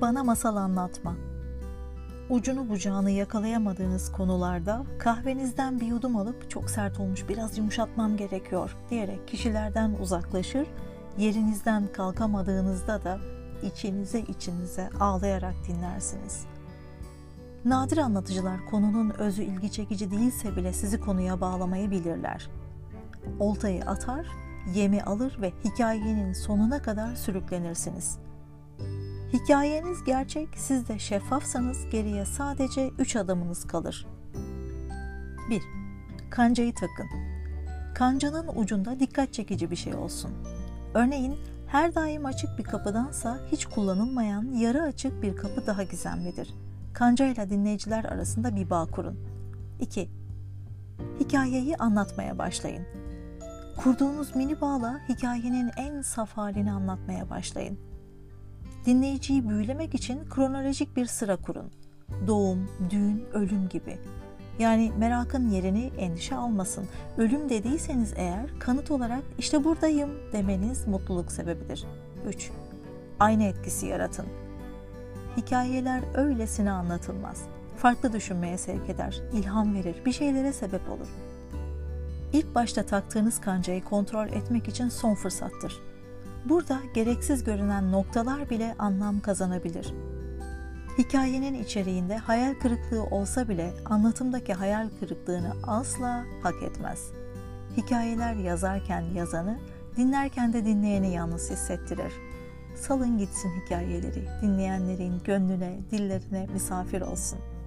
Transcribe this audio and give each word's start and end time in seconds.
Bana 0.00 0.24
masal 0.24 0.56
anlatma. 0.56 1.16
Ucunu 2.30 2.68
bucağını 2.68 3.10
yakalayamadığınız 3.10 4.12
konularda 4.12 4.84
kahvenizden 4.98 5.80
bir 5.80 5.86
yudum 5.86 6.16
alıp 6.16 6.50
çok 6.50 6.70
sert 6.70 7.00
olmuş 7.00 7.28
biraz 7.28 7.58
yumuşatmam 7.58 8.16
gerekiyor 8.16 8.76
diyerek 8.90 9.28
kişilerden 9.28 9.96
uzaklaşır, 10.00 10.66
yerinizden 11.18 11.92
kalkamadığınızda 11.92 13.04
da 13.04 13.18
içinize 13.62 14.20
içinize 14.20 14.90
ağlayarak 15.00 15.54
dinlersiniz. 15.68 16.44
Nadir 17.64 17.98
anlatıcılar 17.98 18.66
konunun 18.70 19.10
özü 19.10 19.42
ilgi 19.42 19.72
çekici 19.72 20.10
değilse 20.10 20.56
bile 20.56 20.72
sizi 20.72 21.00
konuya 21.00 21.40
bağlamayı 21.40 21.90
bilirler. 21.90 22.50
Oltayı 23.38 23.84
atar, 23.84 24.26
yemi 24.74 25.02
alır 25.02 25.38
ve 25.40 25.52
hikayenin 25.64 26.32
sonuna 26.32 26.82
kadar 26.82 27.14
sürüklenirsiniz. 27.14 28.18
Hikayeniz 29.32 30.04
gerçek, 30.04 30.48
siz 30.56 30.88
de 30.88 30.98
şeffafsanız 30.98 31.90
geriye 31.90 32.24
sadece 32.24 32.90
üç 32.98 33.16
adımınız 33.16 33.66
kalır. 33.66 34.06
1. 35.50 35.62
Kancayı 36.30 36.74
takın. 36.74 37.06
Kancanın 37.94 38.48
ucunda 38.56 39.00
dikkat 39.00 39.32
çekici 39.32 39.70
bir 39.70 39.76
şey 39.76 39.94
olsun. 39.94 40.30
Örneğin 40.94 41.36
her 41.66 41.94
daim 41.94 42.26
açık 42.26 42.58
bir 42.58 42.64
kapıdansa 42.64 43.38
hiç 43.52 43.66
kullanılmayan 43.66 44.42
yarı 44.54 44.82
açık 44.82 45.22
bir 45.22 45.36
kapı 45.36 45.66
daha 45.66 45.82
gizemlidir. 45.82 46.54
Kancayla 46.92 47.50
dinleyiciler 47.50 48.04
arasında 48.04 48.56
bir 48.56 48.70
bağ 48.70 48.86
kurun. 48.86 49.18
2. 49.80 50.10
Hikayeyi 51.20 51.76
anlatmaya 51.76 52.38
başlayın. 52.38 52.86
Kurduğunuz 53.76 54.36
mini 54.36 54.60
bağla 54.60 55.00
hikayenin 55.08 55.70
en 55.76 56.02
saf 56.02 56.32
halini 56.32 56.72
anlatmaya 56.72 57.30
başlayın. 57.30 57.78
Dinleyiciyi 58.86 59.48
büyülemek 59.48 59.94
için 59.94 60.28
kronolojik 60.30 60.96
bir 60.96 61.06
sıra 61.06 61.36
kurun. 61.36 61.70
Doğum, 62.26 62.70
düğün, 62.90 63.24
ölüm 63.32 63.68
gibi. 63.68 63.98
Yani 64.58 64.92
merakın 64.98 65.48
yerini 65.48 65.90
endişe 65.98 66.36
almasın. 66.36 66.88
Ölüm 67.18 67.48
dediyseniz 67.48 68.12
eğer 68.16 68.58
kanıt 68.58 68.90
olarak 68.90 69.22
işte 69.38 69.64
buradayım 69.64 70.10
demeniz 70.32 70.86
mutluluk 70.86 71.32
sebebidir. 71.32 71.84
3. 72.28 72.50
Aynı 73.20 73.44
etkisi 73.44 73.86
yaratın. 73.86 74.26
Hikayeler 75.36 76.02
öylesine 76.14 76.70
anlatılmaz. 76.70 77.42
Farklı 77.76 78.12
düşünmeye 78.12 78.58
sevk 78.58 78.90
eder, 78.90 79.20
ilham 79.32 79.74
verir, 79.74 80.02
bir 80.06 80.12
şeylere 80.12 80.52
sebep 80.52 80.90
olur. 80.90 81.08
İlk 82.32 82.54
başta 82.54 82.82
taktığınız 82.82 83.40
kancayı 83.40 83.84
kontrol 83.84 84.28
etmek 84.28 84.68
için 84.68 84.88
son 84.88 85.14
fırsattır. 85.14 85.89
Burada 86.44 86.80
gereksiz 86.94 87.44
görünen 87.44 87.92
noktalar 87.92 88.50
bile 88.50 88.74
anlam 88.78 89.20
kazanabilir. 89.20 89.94
Hikayenin 90.98 91.54
içeriğinde 91.54 92.16
hayal 92.16 92.54
kırıklığı 92.54 93.04
olsa 93.04 93.48
bile 93.48 93.72
anlatımdaki 93.84 94.54
hayal 94.54 94.88
kırıklığını 95.00 95.52
asla 95.66 96.24
hak 96.42 96.62
etmez. 96.62 97.10
Hikayeler 97.76 98.34
yazarken 98.34 99.00
yazanı, 99.00 99.58
dinlerken 99.96 100.52
de 100.52 100.64
dinleyeni 100.64 101.12
yalnız 101.12 101.50
hissettirir. 101.50 102.12
Salın 102.74 103.18
gitsin 103.18 103.50
hikayeleri, 103.64 104.28
dinleyenlerin 104.42 105.22
gönlüne, 105.24 105.78
dillerine 105.90 106.46
misafir 106.52 107.00
olsun.'' 107.00 107.59